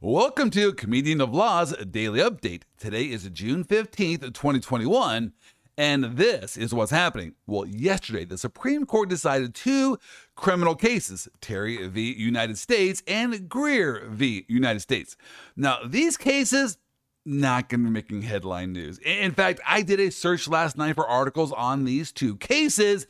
[0.00, 2.62] Welcome to Comedian of Law's Daily Update.
[2.78, 5.32] Today is June 15th, 2021,
[5.76, 7.34] and this is what's happening.
[7.48, 9.98] Well, yesterday, the Supreme Court decided two
[10.36, 12.12] criminal cases Terry v.
[12.12, 14.46] United States and Greer v.
[14.48, 15.16] United States.
[15.56, 16.78] Now, these cases,
[17.24, 19.00] not going to be making headline news.
[19.00, 23.08] In fact, I did a search last night for articles on these two cases,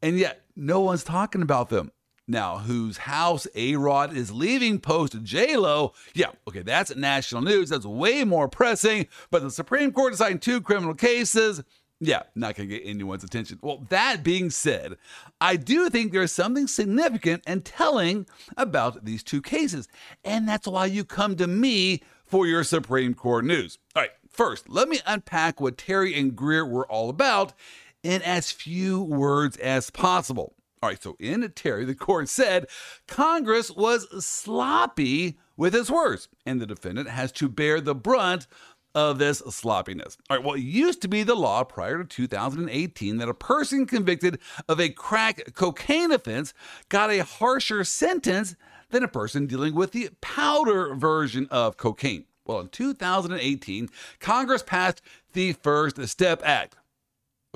[0.00, 1.92] and yet no one's talking about them.
[2.28, 5.92] Now, whose house A Rod is leaving post J Lo?
[6.14, 7.68] Yeah, okay, that's national news.
[7.70, 9.06] That's way more pressing.
[9.30, 11.62] But the Supreme Court deciding two criminal cases.
[12.00, 13.58] Yeah, not going to get anyone's attention.
[13.62, 14.96] Well, that being said,
[15.40, 19.88] I do think there's something significant and telling about these two cases.
[20.24, 23.78] And that's why you come to me for your Supreme Court news.
[23.94, 27.54] All right, first, let me unpack what Terry and Greer were all about
[28.02, 30.54] in as few words as possible.
[30.82, 32.66] All right, so in Terry, the court said
[33.06, 38.46] Congress was sloppy with its words, and the defendant has to bear the brunt
[38.94, 40.16] of this sloppiness.
[40.28, 43.86] All right, well, it used to be the law prior to 2018 that a person
[43.86, 46.54] convicted of a crack cocaine offense
[46.88, 48.54] got a harsher sentence
[48.90, 52.24] than a person dealing with the powder version of cocaine.
[52.46, 53.88] Well, in 2018,
[54.20, 55.02] Congress passed
[55.32, 56.76] the First Step Act.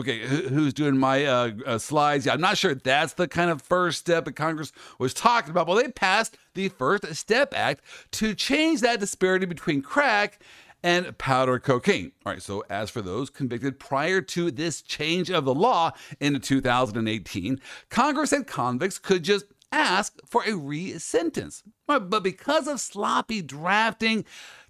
[0.01, 2.25] Okay, who's doing my uh, uh, slides?
[2.25, 5.67] Yeah, I'm not sure that's the kind of first step that Congress was talking about.
[5.67, 10.43] Well, they passed the First Step Act to change that disparity between crack
[10.83, 12.12] and powder cocaine.
[12.25, 16.41] All right, so as for those convicted prior to this change of the law in
[16.41, 21.62] 2018, Congress and convicts could just ask for a re-sentence.
[21.87, 24.25] But because of sloppy drafting,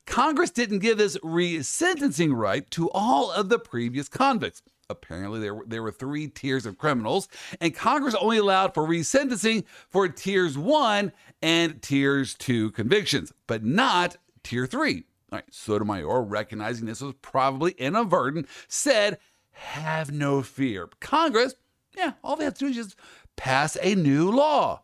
[0.06, 5.64] Congress didn't give this re-sentencing right to all of the previous convicts apparently there were,
[5.66, 7.28] there were three tiers of criminals,
[7.60, 14.16] and Congress only allowed for resentencing for tiers one and tiers two convictions, but not
[14.42, 15.04] tier three.
[15.32, 19.18] All right, Sotomayor, recognizing this was probably inadvertent, said,
[19.52, 20.88] Have no fear.
[21.00, 21.54] Congress,
[21.96, 22.96] yeah, all they have to do is just
[23.36, 24.82] pass a new law.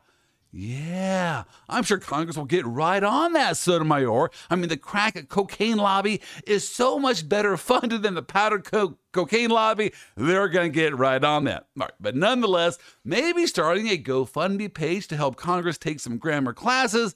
[0.59, 4.31] Yeah, I'm sure Congress will get right on that, Sotomayor.
[4.49, 8.97] I mean, the crack cocaine lobby is so much better funded than the powder co-
[9.12, 9.93] cocaine lobby.
[10.16, 11.66] They're going to get right on that.
[11.78, 16.55] All right, but nonetheless, maybe starting a GoFundMe page to help Congress take some grammar
[16.55, 17.15] classes,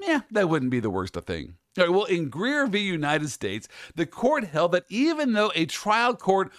[0.00, 1.56] yeah, that wouldn't be the worst of thing.
[1.76, 2.78] All right, well, in Greer v.
[2.78, 6.50] United States, the court held that even though a trial court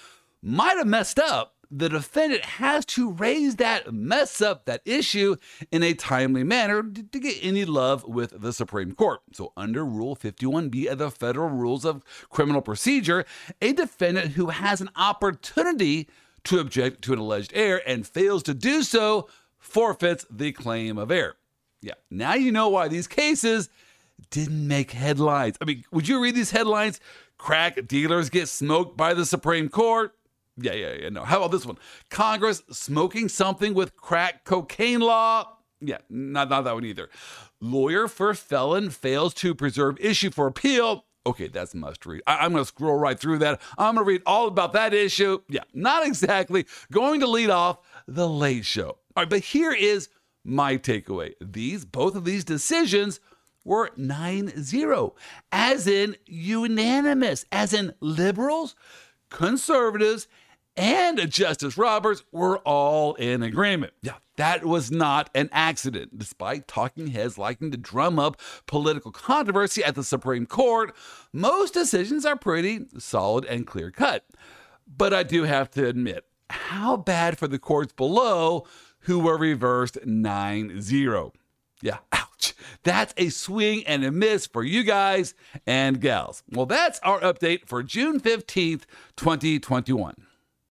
[0.43, 5.35] might have messed up, the defendant has to raise that mess up, that issue,
[5.71, 9.19] in a timely manner to, to get any love with the Supreme Court.
[9.33, 13.25] So, under Rule 51B of the Federal Rules of Criminal Procedure,
[13.61, 16.09] a defendant who has an opportunity
[16.45, 19.27] to object to an alleged error and fails to do so
[19.59, 21.37] forfeits the claim of error.
[21.81, 23.69] Yeah, now you know why these cases
[24.31, 25.57] didn't make headlines.
[25.61, 26.99] I mean, would you read these headlines?
[27.37, 30.13] Crack dealers get smoked by the Supreme Court.
[30.61, 31.09] Yeah, yeah, yeah.
[31.09, 31.23] No.
[31.23, 31.77] How about this one?
[32.09, 35.57] Congress smoking something with crack cocaine law.
[35.81, 37.09] Yeah, not, not that one either.
[37.61, 41.05] Lawyer for felon fails to preserve issue for appeal.
[41.25, 42.21] Okay, that's must read.
[42.25, 43.61] I, am going to scroll right through that.
[43.77, 45.39] I'm going to read all about that issue.
[45.47, 48.87] Yeah, not exactly going to lead off the late show.
[49.15, 50.09] All right, but here is
[50.43, 51.33] my takeaway.
[51.41, 53.19] These, both of these decisions
[53.65, 55.15] were 9 0,
[55.51, 58.75] as in unanimous, as in liberals,
[59.29, 60.27] conservatives,
[60.77, 63.93] and Justice Roberts were all in agreement.
[64.01, 66.17] Yeah, that was not an accident.
[66.17, 70.95] Despite talking heads liking to drum up political controversy at the Supreme Court,
[71.33, 74.25] most decisions are pretty solid and clear cut.
[74.87, 78.65] But I do have to admit, how bad for the courts below
[79.01, 81.33] who were reversed 9 0.
[81.81, 82.53] Yeah, ouch.
[82.83, 85.33] That's a swing and a miss for you guys
[85.65, 86.43] and gals.
[86.49, 88.83] Well, that's our update for June 15th,
[89.15, 90.15] 2021.